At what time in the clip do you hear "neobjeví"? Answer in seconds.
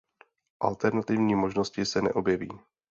2.01-2.49